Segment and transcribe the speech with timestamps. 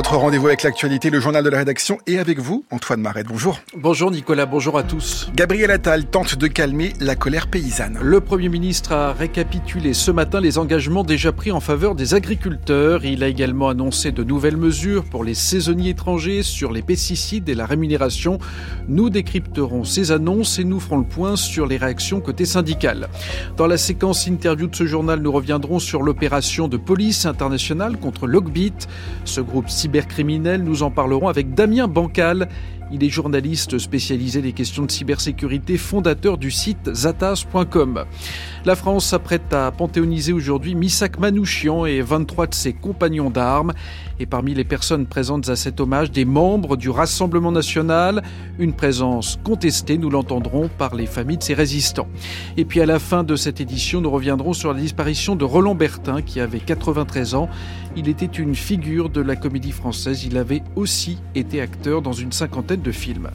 [0.00, 3.22] Notre rendez-vous avec l'actualité, le journal de la rédaction et avec vous, Antoine Maret.
[3.22, 3.60] Bonjour.
[3.76, 5.28] Bonjour Nicolas, bonjour à tous.
[5.34, 7.98] Gabriel Attal tente de calmer la colère paysanne.
[8.00, 13.04] Le Premier ministre a récapitulé ce matin les engagements déjà pris en faveur des agriculteurs.
[13.04, 17.54] Il a également annoncé de nouvelles mesures pour les saisonniers étrangers sur les pesticides et
[17.54, 18.38] la rémunération.
[18.88, 23.10] Nous décrypterons ces annonces et nous ferons le point sur les réactions côté syndical.
[23.58, 28.26] Dans la séquence interview de ce journal, nous reviendrons sur l'opération de police internationale contre
[28.26, 28.72] Logbit.
[29.26, 32.48] Ce groupe cybercriminel, nous en parlerons avec Damien Bancal.
[32.92, 38.04] Il est journaliste spécialisé des questions de cybersécurité, fondateur du site zatas.com.
[38.64, 43.74] La France s'apprête à panthéoniser aujourd'hui Misak Manouchian et 23 de ses compagnons d'armes.
[44.18, 48.22] Et parmi les personnes présentes à cet hommage, des membres du Rassemblement national.
[48.58, 52.08] Une présence contestée, nous l'entendrons, par les familles de ces résistants.
[52.56, 55.76] Et puis à la fin de cette édition, nous reviendrons sur la disparition de Roland
[55.76, 57.48] Bertin, qui avait 93 ans.
[57.96, 60.24] Il était une figure de la comédie française.
[60.24, 63.30] Il avait aussi été acteur dans une cinquantaine de films.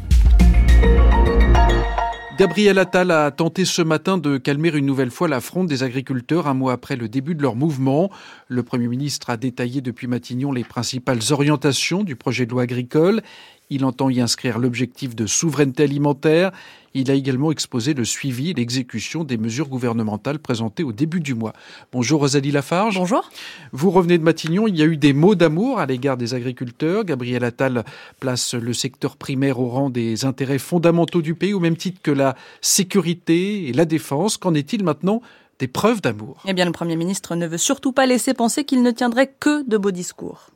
[2.37, 6.47] Gabriel Attal a tenté ce matin de calmer une nouvelle fois la fronde des agriculteurs
[6.47, 8.11] un mois après le début de leur mouvement.
[8.49, 13.21] Le Premier ministre a détaillé depuis Matignon les principales orientations du projet de loi agricole.
[13.69, 16.51] Il entend y inscrire l'objectif de souveraineté alimentaire.
[16.93, 21.33] Il a également exposé le suivi et l'exécution des mesures gouvernementales présentées au début du
[21.33, 21.53] mois.
[21.91, 22.97] Bonjour Rosalie Lafarge.
[22.97, 23.29] Bonjour.
[23.71, 24.67] Vous revenez de Matignon.
[24.67, 27.03] Il y a eu des mots d'amour à l'égard des agriculteurs.
[27.03, 27.83] Gabriel Attal
[28.19, 32.11] place le secteur primaire au rang des intérêts fondamentaux du pays, au même titre que
[32.11, 34.37] la sécurité et la défense.
[34.37, 35.21] Qu'en est-il maintenant
[35.57, 36.43] des preuves d'amour?
[36.45, 39.67] Eh bien, le Premier ministre ne veut surtout pas laisser penser qu'il ne tiendrait que
[39.67, 40.51] de beaux discours.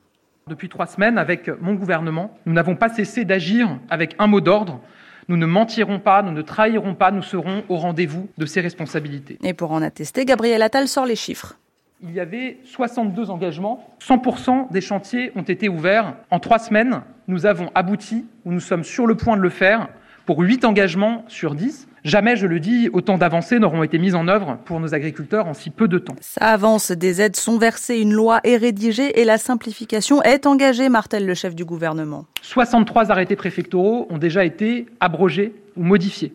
[0.50, 4.82] Depuis trois semaines, avec mon gouvernement, nous n'avons pas cessé d'agir avec un mot d'ordre.
[5.28, 9.38] Nous ne mentirons pas, nous ne trahirons pas, nous serons au rendez-vous de ces responsabilités.
[9.44, 11.60] Et pour en attester, Gabriel Attal sort les chiffres.
[12.02, 16.16] Il y avait 62 engagements, 100% des chantiers ont été ouverts.
[16.32, 19.90] En trois semaines, nous avons abouti, ou nous sommes sur le point de le faire,
[20.26, 21.88] pour 8 engagements sur 10.
[22.04, 25.54] Jamais, je le dis, autant d'avancées n'auront été mises en œuvre pour nos agriculteurs en
[25.54, 26.16] si peu de temps.
[26.22, 30.90] Ça avance, des aides sont versées, une loi est rédigée et la simplification est engagée,
[30.90, 32.26] martèle le chef du gouvernement.
[32.42, 36.32] 63 arrêtés préfectoraux ont déjà été abrogés ou modifiés.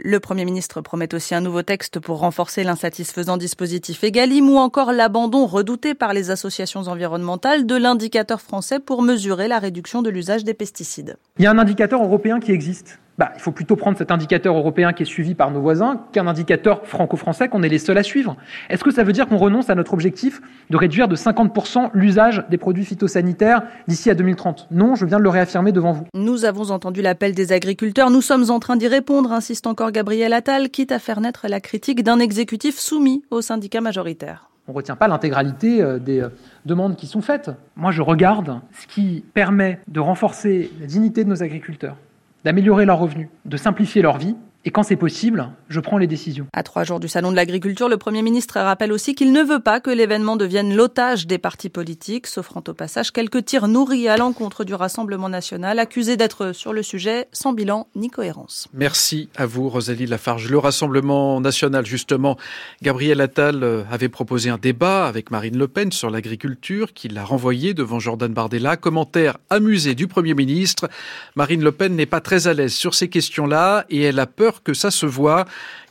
[0.00, 4.92] Le Premier ministre promet aussi un nouveau texte pour renforcer l'insatisfaisant dispositif EGalim ou encore
[4.92, 10.44] l'abandon redouté par les associations environnementales de l'indicateur français pour mesurer la réduction de l'usage
[10.44, 11.16] des pesticides.
[11.38, 14.56] Il y a un indicateur européen qui existe bah, il faut plutôt prendre cet indicateur
[14.56, 18.02] européen qui est suivi par nos voisins qu'un indicateur franco-français qu'on est les seuls à
[18.02, 18.36] suivre.
[18.70, 20.40] Est-ce que ça veut dire qu'on renonce à notre objectif
[20.70, 25.24] de réduire de 50% l'usage des produits phytosanitaires d'ici à 2030 Non, je viens de
[25.24, 26.04] le réaffirmer devant vous.
[26.14, 30.32] Nous avons entendu l'appel des agriculteurs, nous sommes en train d'y répondre, insiste encore Gabriel
[30.32, 34.76] Attal, quitte à faire naître la critique d'un exécutif soumis aux syndicats majoritaires on ne
[34.76, 36.28] retient pas l'intégralité euh, des euh,
[36.66, 37.50] demandes qui sont faites.
[37.74, 41.96] Moi, je regarde ce qui permet de renforcer la dignité de nos agriculteurs,
[42.44, 46.46] d'améliorer leurs revenus, de simplifier leur vie et quand c'est possible, je prends les décisions.
[46.52, 49.60] À trois jours du Salon de l'agriculture, le Premier ministre rappelle aussi qu'il ne veut
[49.60, 54.16] pas que l'événement devienne l'otage des partis politiques, s'offrant au passage quelques tirs nourris à
[54.16, 58.66] l'encontre du Rassemblement national, accusé d'être sur le sujet sans bilan ni cohérence.
[58.74, 60.50] Merci à vous, Rosalie Lafarge.
[60.50, 62.36] Le Rassemblement national, justement,
[62.82, 67.24] Gabriel Attal euh, avait proposé un débat avec Marine Le Pen sur l'agriculture, qu'il a
[67.24, 68.76] renvoyé devant Jordan Bardella.
[68.76, 70.90] Commentaire amusé du Premier ministre.
[71.36, 74.47] Marine Le Pen n'est pas très à l'aise sur ces questions-là et elle a peur
[74.62, 75.44] que ça se voit.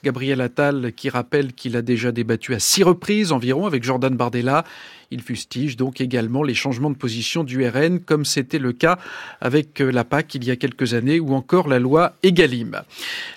[0.03, 4.63] Gabriel Attal qui rappelle qu'il a déjà débattu à six reprises environ avec Jordan Bardella.
[5.09, 8.97] Il fustige donc également les changements de position du RN, comme c'était le cas
[9.39, 12.81] avec la PAC il y a quelques années ou encore la loi Egalim.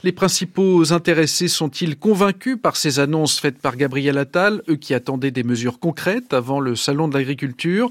[0.03, 5.31] Les principaux intéressés sont-ils convaincus par ces annonces faites par Gabriel Attal, eux qui attendaient
[5.31, 7.89] des mesures concrètes avant le salon de l'agriculture?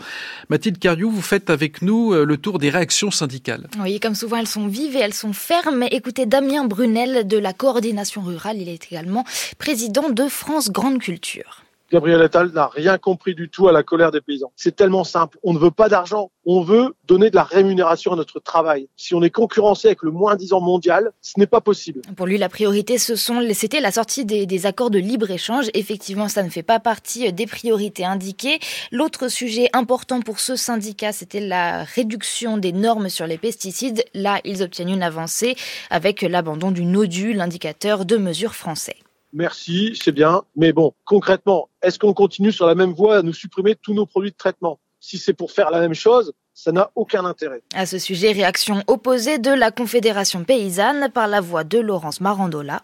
[0.50, 3.68] Mathilde Cariou, vous faites avec nous euh, le tour des réactions syndicales.
[3.82, 5.86] Oui, comme souvent, elles sont vives et elles sont fermes.
[5.92, 9.24] Écoutez Damien Brunel de la coordination rurale, il est également
[9.58, 11.64] président de France Grande Culture.
[11.92, 14.52] Gabriel Attal n'a rien compris du tout à la colère des paysans.
[14.56, 15.40] C'est tellement simple.
[15.44, 16.32] On ne veut pas d'argent.
[16.46, 18.88] On veut donner de la rémunération à notre travail.
[18.96, 22.02] Si on est concurrencé avec le moins 10 ans mondial, ce n'est pas possible.
[22.16, 25.70] Pour lui, la priorité, ce sont, c'était la sortie des, accords de libre-échange.
[25.74, 28.60] Effectivement, ça ne fait pas partie des priorités indiquées.
[28.92, 34.04] L'autre sujet important pour ce syndicat, c'était la réduction des normes sur les pesticides.
[34.14, 35.56] Là, ils obtiennent une avancée
[35.90, 38.98] avec l'abandon du NODU, l'indicateur de mesure français
[39.34, 43.34] merci, c'est bien, mais bon, concrètement, est-ce qu'on continue sur la même voie à nous
[43.34, 44.80] supprimer tous nos produits de traitement?
[45.00, 47.62] Si c'est pour faire la même chose, ça n'a aucun intérêt.
[47.74, 52.84] À ce sujet, réaction opposée de la Confédération paysanne par la voix de Laurence Marandola.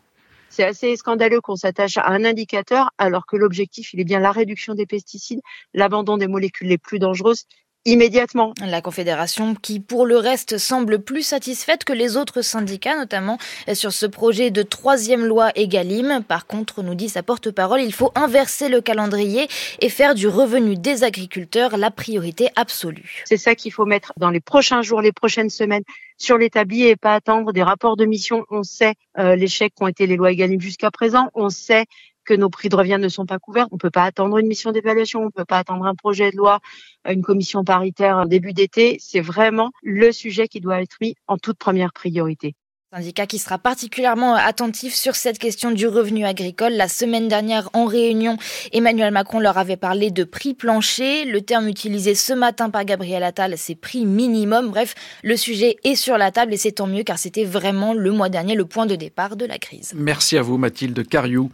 [0.50, 4.32] C'est assez scandaleux qu'on s'attache à un indicateur alors que l'objectif, il est bien la
[4.32, 5.42] réduction des pesticides,
[5.74, 7.44] l'abandon des molécules les plus dangereuses
[7.86, 8.54] immédiatement.
[8.66, 13.38] La Confédération qui, pour le reste, semble plus satisfaite que les autres syndicats, notamment
[13.74, 16.24] sur ce projet de troisième loi Egalim.
[16.28, 19.48] Par contre, nous dit sa porte-parole, il faut inverser le calendrier
[19.80, 23.24] et faire du revenu des agriculteurs la priorité absolue.
[23.26, 25.84] C'est ça qu'il faut mettre dans les prochains jours, les prochaines semaines
[26.18, 28.46] sur l'établi et pas attendre des rapports de mission.
[28.50, 31.30] On sait euh, l'échec qu'ont été les lois Egalim jusqu'à présent.
[31.34, 31.86] On sait
[32.26, 33.68] que nos prix de revient ne sont pas couverts.
[33.72, 36.32] On ne peut pas attendre une mission d'évaluation, on ne peut pas attendre un projet
[36.32, 36.60] de loi,
[37.08, 38.98] une commission paritaire début d'été.
[39.00, 42.56] C'est vraiment le sujet qui doit être mis en toute première priorité
[42.96, 46.72] syndicat qui sera particulièrement attentif sur cette question du revenu agricole.
[46.74, 48.38] La semaine dernière, en réunion,
[48.72, 51.26] Emmanuel Macron leur avait parlé de prix plancher.
[51.26, 54.70] Le terme utilisé ce matin par Gabriel Attal, c'est prix minimum.
[54.70, 58.12] Bref, le sujet est sur la table et c'est tant mieux car c'était vraiment le
[58.12, 59.92] mois dernier le point de départ de la crise.
[59.94, 61.52] Merci à vous, Mathilde Cariou.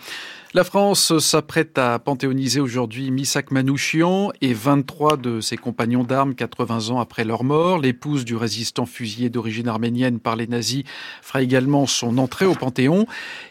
[0.53, 6.89] La France s'apprête à panthéoniser aujourd'hui Misak Manouchian et 23 de ses compagnons d'armes 80
[6.89, 7.79] ans après leur mort.
[7.79, 10.83] L'épouse du résistant fusillé d'origine arménienne par les nazis
[11.21, 13.05] fera également son entrée au Panthéon.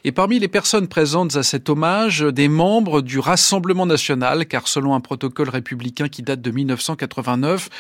[0.05, 4.94] Et parmi les personnes présentes à cet hommage, des membres du Rassemblement national, car selon
[4.94, 7.70] un protocole républicain qui date de 1989,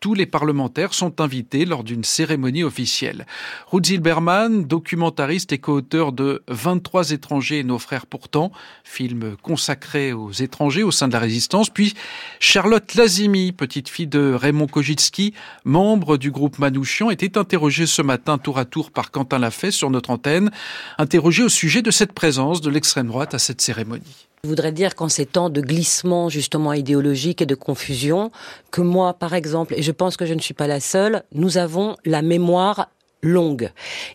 [0.00, 3.26] tous les parlementaires sont invités lors d'une cérémonie officielle.
[3.70, 8.52] Ruth Zilberman, documentariste et co-auteur de 23 étrangers et nos frères pourtant,
[8.84, 11.94] film consacré aux étrangers au sein de la résistance, puis
[12.38, 15.34] Charlotte Lazimi, petite fille de Raymond Kojitski,
[15.64, 19.90] membre du groupe Manouchian, était interrogée ce matin tour à tour par Quentin Lafay sur
[19.90, 20.50] notre antenne,
[20.98, 24.26] interrogée au sujet de cette présence de l'extrême droite à cette cérémonie.
[24.42, 28.30] Je voudrais dire qu'en ces temps de glissement justement idéologique et de confusion,
[28.70, 31.58] que moi, par exemple, et je pense que je ne suis pas la seule, nous
[31.58, 32.88] avons la mémoire
[33.22, 33.70] longue.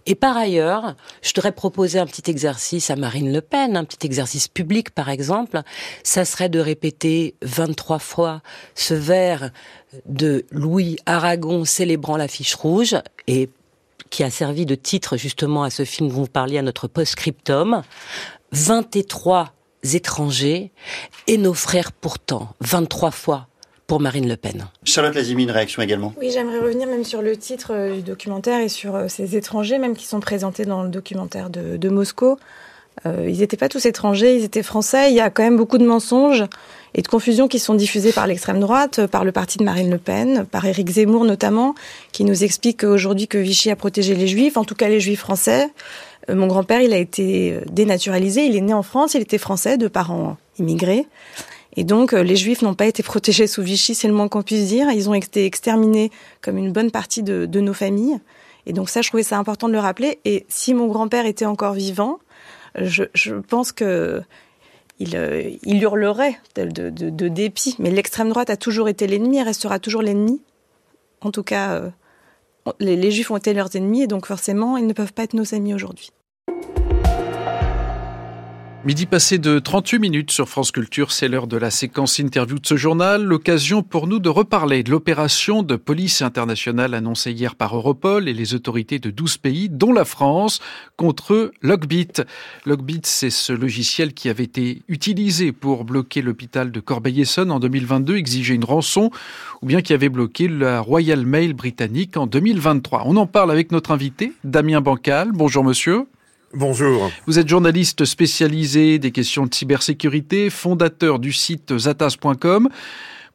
[0.05, 4.05] Et par ailleurs, je voudrais proposer un petit exercice à Marine Le Pen, un petit
[4.05, 5.61] exercice public par exemple,
[6.03, 8.41] ça serait de répéter 23 fois
[8.73, 9.51] ce vers
[10.05, 12.95] de Louis Aragon célébrant la fiche rouge
[13.27, 13.49] et
[14.09, 17.81] qui a servi de titre justement à ce film dont vous parliez à notre post-scriptum.
[18.51, 19.53] 23
[19.93, 20.71] étrangers
[21.27, 23.47] et nos frères pourtant, 23 fois
[23.87, 24.65] pour Marine Le Pen.
[24.83, 26.13] Charlotte Lazimi, une réaction également?
[26.19, 29.77] Oui, j'aimerais revenir même sur le titre euh, du documentaire et sur euh, ces étrangers
[29.77, 32.37] même qui sont présentés dans le documentaire de, Moscou.
[33.05, 35.11] Euh, ils n'étaient pas tous étrangers, ils étaient français.
[35.11, 36.45] Il y a quand même beaucoup de mensonges
[36.95, 39.97] et de confusions qui sont diffusées par l'extrême droite, par le parti de Marine Le
[39.97, 41.75] Pen, par Éric Zemmour notamment,
[42.11, 45.19] qui nous explique aujourd'hui que Vichy a protégé les juifs, en tout cas les juifs
[45.19, 45.69] français.
[46.33, 49.87] Mon grand-père, il a été dénaturalisé, il est né en France, il était français de
[49.87, 51.05] parents immigrés.
[51.77, 54.43] Et donc, euh, les Juifs n'ont pas été protégés sous Vichy, c'est le moins qu'on
[54.43, 54.89] puisse dire.
[54.91, 56.11] Ils ont été exterminés
[56.41, 58.19] comme une bonne partie de, nos familles.
[58.65, 60.19] Et donc ça, je trouvais ça important de le rappeler.
[60.25, 62.19] Et si mon grand-père était encore vivant,
[62.75, 64.21] je, pense que
[64.99, 66.89] il, euh, il hurlerait de,
[67.29, 67.75] dépit.
[67.79, 70.41] Mais l'extrême droite a toujours été l'ennemi et restera toujours l'ennemi.
[71.21, 71.89] En tout cas, euh,
[72.79, 75.33] les, les Juifs ont été leurs ennemis et donc forcément, ils ne peuvent pas être
[75.33, 76.11] nos amis aujourd'hui.
[78.85, 82.67] Midi passé de 38 minutes sur France Culture, c'est l'heure de la séquence interview de
[82.67, 87.75] ce journal, l'occasion pour nous de reparler de l'opération de police internationale annoncée hier par
[87.75, 90.59] Europol et les autorités de 12 pays, dont la France,
[90.97, 92.11] contre Logbit.
[92.67, 98.17] Logbit, c'est ce logiciel qui avait été utilisé pour bloquer l'hôpital de Corbeil-Essonne en 2022,
[98.17, 99.09] exiger une rançon,
[99.63, 103.01] ou bien qui avait bloqué la Royal Mail britannique en 2023.
[103.07, 105.31] On en parle avec notre invité, Damien Bancal.
[105.31, 106.05] Bonjour monsieur.
[106.55, 107.11] Bonjour.
[107.27, 112.69] Vous êtes journaliste spécialisé des questions de cybersécurité, fondateur du site zatas.com.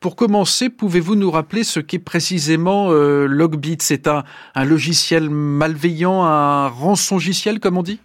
[0.01, 3.77] Pour commencer, pouvez-vous nous rappeler ce qu'est précisément euh, Logbit?
[3.81, 4.25] C'est un,
[4.55, 8.01] un logiciel malveillant, un rançongiciel comme on dit?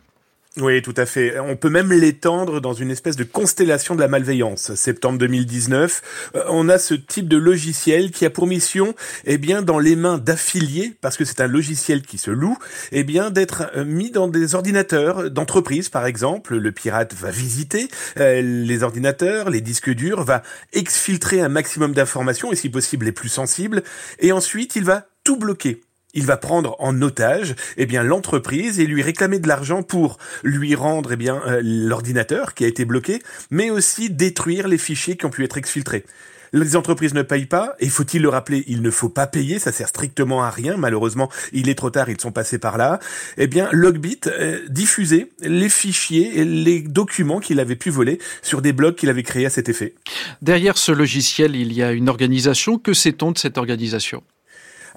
[0.57, 1.38] Oui, tout à fait.
[1.38, 4.74] On peut même l'étendre dans une espèce de constellation de la malveillance.
[4.75, 8.95] Septembre 2019, euh, on a ce type de logiciel qui a pour mission,
[9.25, 12.57] eh bien, dans les mains d'affiliés, parce que c'est un logiciel qui se loue,
[12.93, 16.55] eh bien, d'être euh, mis dans des ordinateurs d'entreprise, par exemple.
[16.55, 22.53] Le pirate va visiter euh, les ordinateurs, les disques durs, va exfiltrer un maximum d'informations,
[22.53, 23.83] et si possible les plus sensibles,
[24.19, 25.81] et ensuite il va tout bloquer
[26.15, 30.74] il va prendre en otage eh bien l'entreprise et lui réclamer de l'argent pour lui
[30.74, 35.25] rendre eh bien euh, l'ordinateur qui a été bloqué, mais aussi détruire les fichiers qui
[35.25, 36.05] ont pu être exfiltrés.
[36.53, 39.74] Les entreprises ne payent pas, et faut-il le rappeler, il ne faut pas payer, ça
[39.74, 43.00] sert strictement à rien, malheureusement, il est trop tard, ils sont passés par là.
[43.38, 48.62] Eh bien, Logbit euh, diffusait les fichiers et les documents qu'il avait pu voler sur
[48.62, 49.95] des blogs qu'il avait créés à cet effet.
[50.41, 52.77] Derrière ce logiciel, il y a une organisation.
[52.77, 54.24] Que sait-on de cette organisation?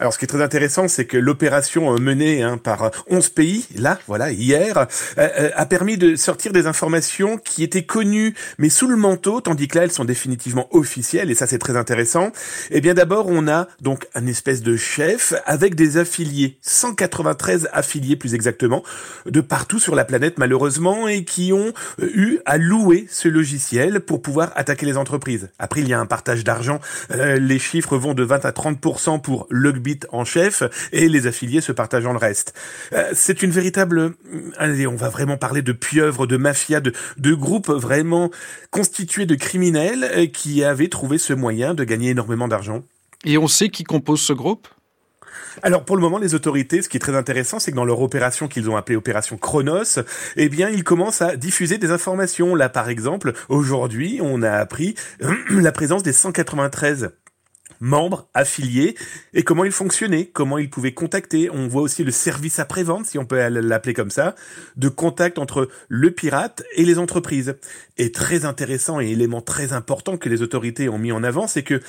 [0.00, 3.66] Alors, ce qui est très intéressant, c'est que l'opération euh, menée hein, par 11 pays,
[3.76, 4.86] là, voilà, hier,
[5.16, 9.76] a permis de sortir des informations qui étaient connues, mais sous le manteau, tandis que
[9.78, 12.30] là, elles sont définitivement officielles, et ça, c'est très intéressant.
[12.70, 18.16] Eh bien, d'abord, on a donc un espèce de chef avec des affiliés, 193 affiliés
[18.16, 18.84] plus exactement,
[19.26, 24.22] de partout sur la planète, malheureusement, et qui ont eu à louer ce logiciel pour
[24.22, 25.50] pouvoir attaquer les entreprises.
[25.58, 26.80] Après, il y a un partage d'argent.
[27.10, 29.46] les chiffres vont de 20 à 30% pour
[30.10, 32.54] En chef et les affiliés se partageant le reste.
[32.92, 34.12] Euh, c'est une véritable, euh,
[34.56, 38.30] allez, on va vraiment parler de pieuvre, de mafia, de, de groupes vraiment
[38.70, 42.82] constitués de criminels euh, qui avaient trouvé ce moyen de gagner énormément d'argent.
[43.24, 44.68] Et on sait qui compose ce groupe?
[45.62, 48.00] Alors pour le moment, les autorités, ce qui est très intéressant, c'est que dans leur
[48.00, 49.98] opération qu'ils ont appelée opération Chronos,
[50.36, 52.54] eh bien, ils commencent à diffuser des informations.
[52.54, 54.94] Là, par exemple, aujourd'hui, on a appris
[55.50, 57.10] la présence des 193
[57.80, 58.96] membres, affiliés,
[59.34, 61.50] et comment ils fonctionnaient, comment ils pouvaient contacter.
[61.50, 64.34] On voit aussi le service après-vente, si on peut l'appeler comme ça,
[64.76, 67.56] de contact entre le pirate et les entreprises.
[67.96, 71.62] Et très intéressant et élément très important que les autorités ont mis en avant, c'est
[71.62, 71.80] que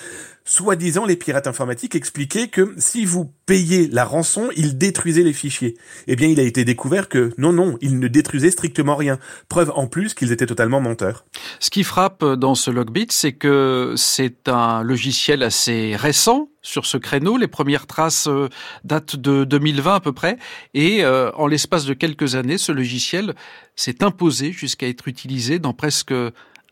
[0.50, 5.78] soi-disant, les pirates informatiques expliquaient que si vous payez la rançon, ils détruisaient les fichiers.
[6.08, 9.20] Eh bien, il a été découvert que non, non, ils ne détruisaient strictement rien.
[9.48, 11.26] Preuve en plus qu'ils étaient totalement menteurs.
[11.60, 16.98] Ce qui frappe dans ce logbit, c'est que c'est un logiciel assez récent sur ce
[16.98, 17.38] créneau.
[17.38, 18.50] Les premières traces euh,
[18.84, 20.38] datent de 2020 à peu près.
[20.74, 23.36] Et euh, en l'espace de quelques années, ce logiciel
[23.76, 26.14] s'est imposé jusqu'à être utilisé dans presque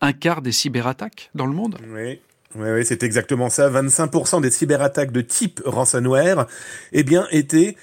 [0.01, 1.77] un quart des cyberattaques dans le monde.
[1.93, 2.19] Oui.
[2.57, 3.69] Oui, c'est exactement ça.
[3.69, 6.47] 25% des cyberattaques de type ransomware,
[6.91, 7.75] eh bien, étaient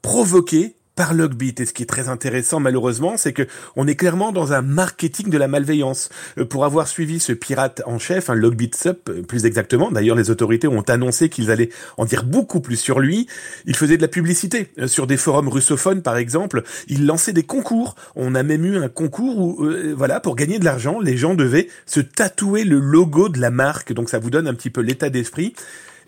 [0.00, 1.54] provoquées par Logbit.
[1.58, 3.46] Et ce qui est très intéressant, malheureusement, c'est que
[3.76, 6.10] on est clairement dans un marketing de la malveillance.
[6.38, 10.16] Euh, pour avoir suivi ce pirate en chef, un Logbit Sup, euh, plus exactement, d'ailleurs,
[10.16, 13.26] les autorités ont annoncé qu'ils allaient en dire beaucoup plus sur lui.
[13.66, 16.62] Il faisait de la publicité euh, sur des forums russophones, par exemple.
[16.88, 17.94] Il lançait des concours.
[18.14, 21.68] On a même eu un concours où, voilà, pour gagner de l'argent, les gens devaient
[21.86, 23.92] se tatouer le logo de la marque.
[23.92, 25.54] Donc ça vous donne un petit peu l'état d'esprit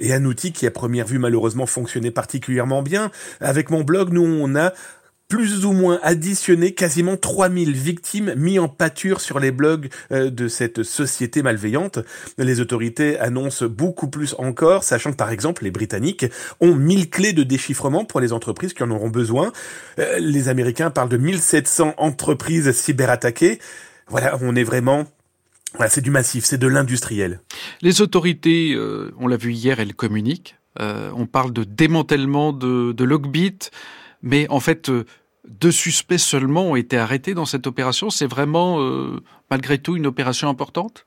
[0.00, 3.10] et un outil qui à première vue malheureusement fonctionnait particulièrement bien.
[3.40, 4.72] Avec mon blog, nous on a
[5.28, 10.48] plus ou moins additionné quasiment 3000 victimes mis en pâture sur les blogs euh, de
[10.48, 11.98] cette société malveillante.
[12.38, 16.26] Les autorités annoncent beaucoup plus encore, sachant que par exemple les Britanniques
[16.60, 19.52] ont 1000 clés de déchiffrement pour les entreprises qui en auront besoin.
[19.98, 23.58] Euh, les Américains parlent de 1700 entreprises cyberattaquées.
[24.08, 25.06] Voilà, on est vraiment
[25.88, 27.40] c'est du massif, c'est de l'industriel.
[27.82, 30.56] Les autorités, euh, on l'a vu hier, elles communiquent.
[30.80, 33.58] Euh, on parle de démantèlement de, de Logbit,
[34.22, 35.04] mais en fait, euh,
[35.48, 38.10] deux suspects seulement ont été arrêtés dans cette opération.
[38.10, 38.78] C'est vraiment,
[39.50, 41.06] malgré tout, une opération importante?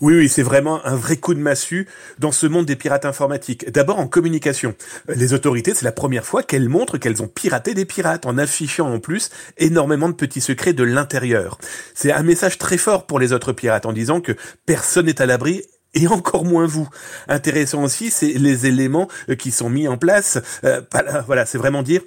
[0.00, 1.88] Oui, oui, c'est vraiment un vrai coup de massue
[2.18, 3.70] dans ce monde des pirates informatiques.
[3.70, 4.74] D'abord en communication.
[5.08, 8.92] Les autorités, c'est la première fois qu'elles montrent qu'elles ont piraté des pirates en affichant
[8.92, 11.58] en plus énormément de petits secrets de l'intérieur.
[11.94, 14.32] C'est un message très fort pour les autres pirates en disant que
[14.66, 15.62] personne n'est à l'abri
[15.94, 16.88] et encore moins vous.
[17.28, 20.38] Intéressant aussi, c'est les éléments euh, qui sont mis en place.
[20.64, 20.82] Euh,
[21.26, 22.02] voilà, c'est vraiment dire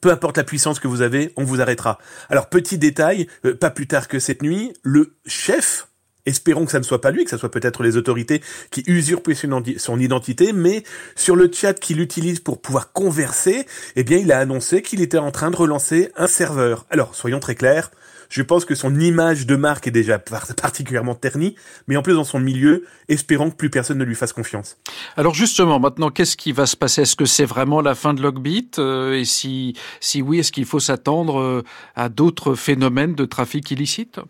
[0.00, 1.98] peu importe la puissance que vous avez, on vous arrêtera.
[2.30, 5.87] Alors petit détail, euh, pas plus tard que cette nuit, le chef
[6.28, 9.32] Espérons que ça ne soit pas lui, que ça soit peut-être les autorités qui usurpent
[9.78, 10.84] son identité, mais
[11.16, 13.66] sur le chat qu'il utilise pour pouvoir converser,
[13.96, 16.84] eh bien, il a annoncé qu'il était en train de relancer un serveur.
[16.90, 17.90] Alors, soyons très clairs,
[18.28, 21.54] je pense que son image de marque est déjà particulièrement ternie,
[21.86, 24.76] mais en plus dans son milieu, espérons que plus personne ne lui fasse confiance.
[25.16, 27.02] Alors justement, maintenant, qu'est-ce qui va se passer?
[27.02, 28.72] Est-ce que c'est vraiment la fin de Logbit?
[28.78, 31.64] Euh, Et si, si oui, est-ce qu'il faut s'attendre euh,
[31.96, 34.20] à d'autres phénomènes de trafic illicite?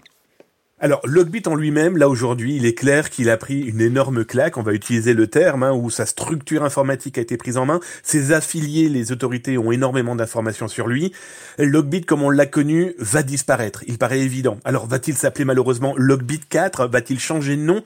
[0.81, 4.57] Alors, Logbit en lui-même, là aujourd'hui, il est clair qu'il a pris une énorme claque,
[4.59, 7.81] on va utiliser le terme, hein, où sa structure informatique a été prise en main,
[8.05, 11.13] ses affiliés, les autorités ont énormément d'informations sur lui.
[11.59, 14.59] Logbit, comme on l'a connu, va disparaître, il paraît évident.
[14.65, 17.83] Alors, va-t-il s'appeler malheureusement Logbit 4 Va-t-il changer de nom?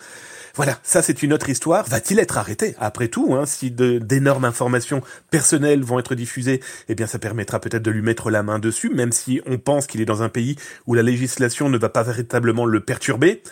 [0.55, 1.89] Voilà, ça c'est une autre histoire.
[1.89, 2.75] Va-t-il être arrêté?
[2.79, 7.83] Après tout, hein, si d'énormes informations personnelles vont être diffusées, eh bien ça permettra peut-être
[7.83, 10.57] de lui mettre la main dessus, même si on pense qu'il est dans un pays
[10.87, 13.43] où la législation ne va pas véritablement le perturber.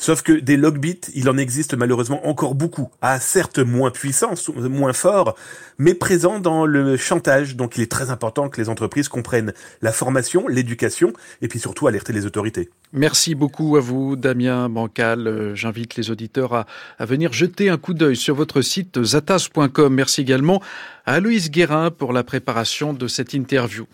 [0.00, 4.92] Sauf que des logbits, il en existe malheureusement encore beaucoup, à certes moins puissants, moins
[4.92, 5.34] forts,
[5.76, 7.56] mais présents dans le chantage.
[7.56, 9.52] Donc il est très important que les entreprises comprennent
[9.82, 12.70] la formation, l'éducation, et puis surtout alerter les autorités.
[12.92, 15.26] Merci beaucoup à vous, Damien Bancal.
[15.26, 16.66] Euh, j'invite les auditeurs à,
[17.00, 19.92] à venir jeter un coup d'œil sur votre site zatas.com.
[19.92, 20.62] Merci également
[21.06, 23.86] à Aloïse Guérin pour la préparation de cette interview.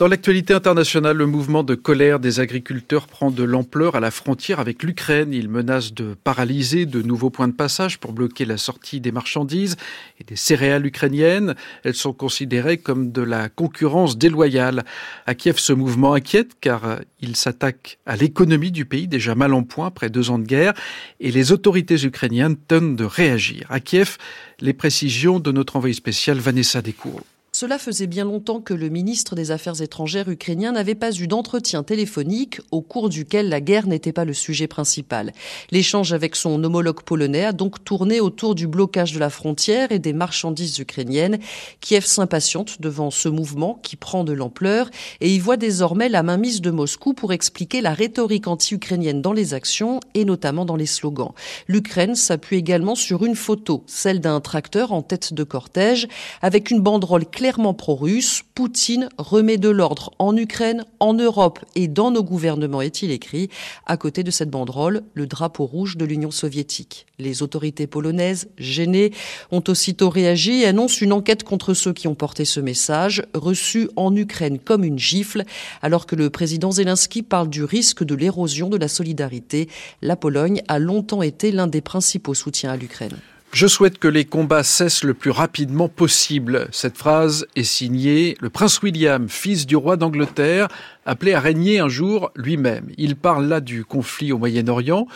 [0.00, 4.58] Dans l'actualité internationale, le mouvement de colère des agriculteurs prend de l'ampleur à la frontière
[4.58, 5.34] avec l'Ukraine.
[5.34, 9.76] Il menace de paralyser de nouveaux points de passage pour bloquer la sortie des marchandises
[10.18, 11.54] et des céréales ukrainiennes.
[11.84, 14.86] Elles sont considérées comme de la concurrence déloyale.
[15.26, 19.64] À Kiev, ce mouvement inquiète car il s'attaque à l'économie du pays déjà mal en
[19.64, 20.72] point après deux ans de guerre
[21.20, 23.66] et les autorités ukrainiennes tentent de réagir.
[23.68, 24.16] À Kiev,
[24.60, 27.20] les précisions de notre envoyé spécial Vanessa Descours.
[27.60, 31.82] Cela faisait bien longtemps que le ministre des Affaires étrangères ukrainien n'avait pas eu d'entretien
[31.82, 35.34] téléphonique au cours duquel la guerre n'était pas le sujet principal.
[35.70, 39.98] L'échange avec son homologue polonais a donc tourné autour du blocage de la frontière et
[39.98, 41.38] des marchandises ukrainiennes.
[41.82, 44.88] Kiev s'impatiente devant ce mouvement qui prend de l'ampleur
[45.20, 49.52] et y voit désormais la mainmise de Moscou pour expliquer la rhétorique anti-ukrainienne dans les
[49.52, 51.32] actions et notamment dans les slogans.
[51.68, 56.08] L'Ukraine s'appuie également sur une photo, celle d'un tracteur en tête de cortège
[56.40, 61.88] avec une banderole claire clairement pro-russe, Poutine remet de l'ordre en Ukraine, en Europe et
[61.88, 63.48] dans nos gouvernements, est-il écrit.
[63.86, 67.06] À côté de cette banderole, le drapeau rouge de l'Union soviétique.
[67.18, 69.10] Les autorités polonaises, gênées,
[69.50, 73.90] ont aussitôt réagi et annoncent une enquête contre ceux qui ont porté ce message, reçu
[73.96, 75.42] en Ukraine comme une gifle,
[75.82, 79.68] alors que le président Zelensky parle du risque de l'érosion de la solidarité.
[80.02, 83.18] La Pologne a longtemps été l'un des principaux soutiens à l'Ukraine.
[83.52, 86.68] Je souhaite que les combats cessent le plus rapidement possible.
[86.70, 90.68] Cette phrase est signée le prince William, fils du roi d'Angleterre,
[91.04, 92.86] appelé à régner un jour lui-même.
[92.96, 95.08] Il parle là du conflit au Moyen-Orient,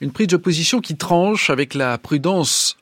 [0.00, 2.78] une prise de position qui tranche avec la prudence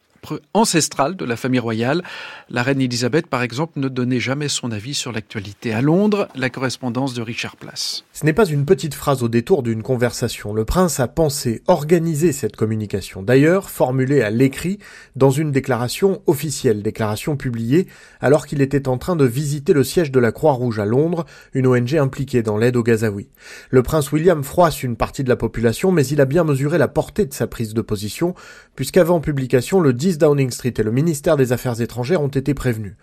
[0.54, 2.02] ancestrale de la famille royale.
[2.48, 5.72] La reine Elisabeth, par exemple, ne donnait jamais son avis sur l'actualité.
[5.72, 8.04] À Londres, la correspondance de Richard Place.
[8.12, 10.52] Ce n'est pas une petite phrase au détour d'une conversation.
[10.52, 13.22] Le prince a pensé organiser cette communication.
[13.22, 14.78] D'ailleurs, formulée à l'écrit
[15.16, 17.86] dans une déclaration officielle, déclaration publiée
[18.20, 21.24] alors qu'il était en train de visiter le siège de la Croix-Rouge à Londres,
[21.54, 23.28] une ONG impliquée dans l'aide aux Gazaouis.
[23.70, 26.88] Le prince William froisse une partie de la population, mais il a bien mesuré la
[26.88, 28.34] portée de sa prise de position,
[28.76, 32.94] puisqu'avant publication, le 10 Downing Street et le ministère des Affaires étrangères ont été prévenus.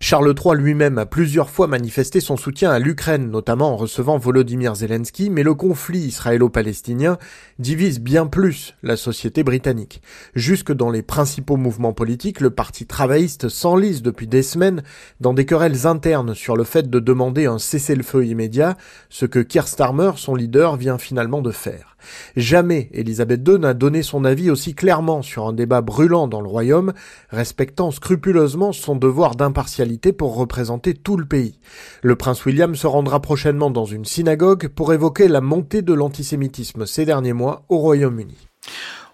[0.00, 4.74] Charles III lui-même a plusieurs fois manifesté son soutien à l'Ukraine, notamment en recevant Volodymyr
[4.76, 7.18] Zelensky, mais le conflit israélo-palestinien
[7.58, 10.02] divise bien plus la société britannique.
[10.34, 14.82] Jusque dans les principaux mouvements politiques, le parti travailliste s'enlise depuis des semaines
[15.20, 18.76] dans des querelles internes sur le fait de demander un cessez-le-feu immédiat,
[19.10, 21.97] ce que Keir Starmer, son leader, vient finalement de faire.
[22.36, 26.48] Jamais Elisabeth II n'a donné son avis aussi clairement sur un débat brûlant dans le
[26.48, 26.92] royaume,
[27.30, 31.58] respectant scrupuleusement son devoir d'impartialité pour représenter tout le pays.
[32.02, 36.86] Le prince William se rendra prochainement dans une synagogue pour évoquer la montée de l'antisémitisme
[36.86, 38.48] ces derniers mois au Royaume-Uni.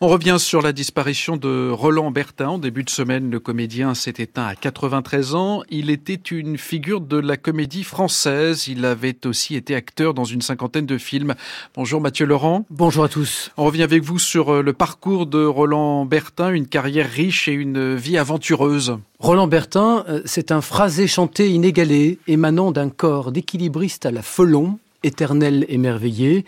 [0.04, 2.48] On revient sur la disparition de Roland Bertin.
[2.48, 5.62] En début de semaine, le comédien s'est éteint à 93 ans.
[5.70, 8.68] Il était une figure de la comédie française.
[8.68, 11.34] Il avait aussi été acteur dans une cinquantaine de films.
[11.74, 12.66] Bonjour Mathieu Laurent.
[12.68, 13.50] Bonjour à tous.
[13.56, 17.52] On revient avec vous sur euh, le parcours de Roland Bertin, une carrière riche et
[17.52, 18.98] une vie aventureuse.
[19.20, 24.78] Roland Bertin, euh, c'est un phrasé chanté inégalé, émanant d'un corps d'équilibriste à la Felon,
[25.04, 26.44] éternel émerveillé.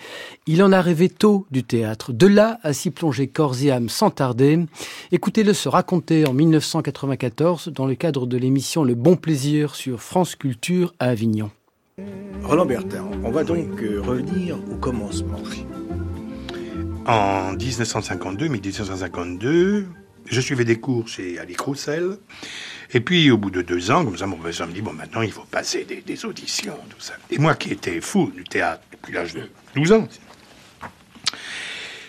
[0.47, 2.13] Il en a rêvé tôt du théâtre.
[2.13, 4.59] De là à s'y plonger corps et âme sans tarder.
[5.13, 10.35] Écoutez-le se raconter en 1994 dans le cadre de l'émission Le Bon Plaisir sur France
[10.35, 11.51] Culture à Avignon.
[12.43, 15.39] Roland Bertin, on va donc euh, revenir au commencement.
[17.07, 19.87] En 1952, 1952,
[20.27, 22.19] je suivais des cours chez Ali Roussel.
[22.93, 25.23] Et puis, au bout de deux ans, comme ça, mon professeur me dit, bon, maintenant,
[25.23, 27.15] il faut passer des, auditions, tout ça.
[27.31, 30.09] Et moi, qui étais fou du théâtre depuis l'âge de 12 ans,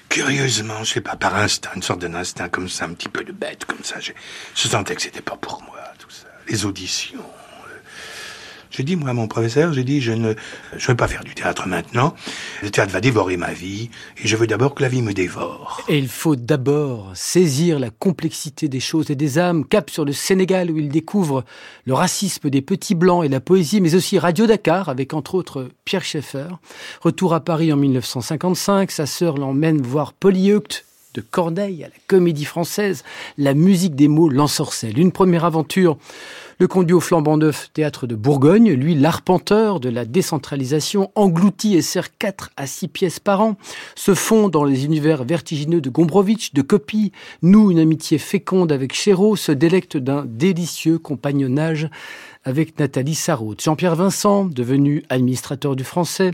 [0.10, 3.24] curieusement, je sais pas, par instinct, une sorte d'un instinct comme ça, un petit peu
[3.24, 4.14] de bête, comme ça, je
[4.68, 6.28] sentais que c'était pas pour moi, tout ça.
[6.48, 7.26] Les auditions,
[8.72, 10.34] j'ai dit, moi, à mon professeur, j'ai dit, je ne
[10.76, 12.14] je veux pas faire du théâtre maintenant.
[12.62, 13.90] Le théâtre va dévorer ma vie,
[14.22, 15.82] et je veux d'abord que la vie me dévore.
[15.88, 20.14] Et il faut d'abord saisir la complexité des choses et des âmes, cap sur le
[20.14, 21.44] Sénégal où il découvre
[21.86, 25.70] le racisme des petits blancs et la poésie, mais aussi Radio Dakar, avec entre autres
[25.86, 26.48] Pierre Schaeffer.
[27.02, 30.86] Retour à Paris en 1955, sa sœur l'emmène voir Polyeucte,
[31.18, 33.04] de Corneille à la comédie française,
[33.40, 35.00] la musique des mots l'ensorcelle.
[35.00, 35.98] Une première aventure
[36.60, 41.82] le conduit au flambant neuf théâtre de Bourgogne, lui l'arpenteur de la décentralisation, englouti et
[41.82, 43.58] sert 4 à 6 pièces par an,
[43.96, 48.94] se fond dans les univers vertigineux de Gombrowicz, de Copy, noue une amitié féconde avec
[48.94, 51.90] Chéreau, se délecte d'un délicieux compagnonnage
[52.48, 53.62] avec Nathalie Sarraute.
[53.62, 56.32] Jean-Pierre Vincent, devenu administrateur du français,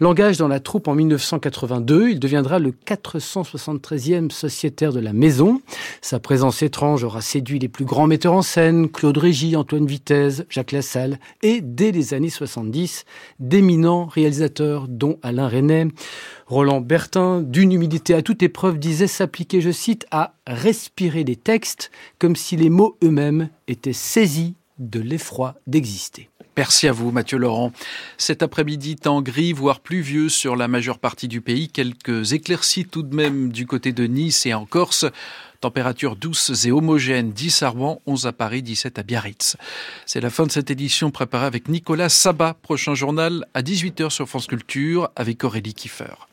[0.00, 2.10] l'engage dans la troupe en 1982.
[2.10, 5.62] Il deviendra le 473e sociétaire de la maison.
[6.00, 10.42] Sa présence étrange aura séduit les plus grands metteurs en scène, Claude Régis, Antoine Vitesse,
[10.48, 13.04] Jacques Lassalle, et dès les années 70,
[13.38, 15.86] d'éminents réalisateurs dont Alain Resnais.
[16.48, 21.92] Roland Bertin, d'une humilité à toute épreuve, disait s'appliquer, je cite, à respirer les textes
[22.18, 24.56] comme si les mots eux-mêmes étaient saisis
[24.90, 26.28] de l'effroi d'exister.
[26.56, 27.72] Merci à vous, Mathieu Laurent.
[28.18, 31.68] Cet après-midi, temps gris, voire pluvieux sur la majeure partie du pays.
[31.68, 35.06] Quelques éclaircies tout de même du côté de Nice et en Corse.
[35.62, 39.56] Température douce et homogène, 10 à Rouen, 11 à Paris, 17 à Biarritz.
[40.06, 42.54] C'est la fin de cette édition préparée avec Nicolas Sabat.
[42.60, 46.31] Prochain journal à 18h sur France Culture avec Aurélie Kiefer.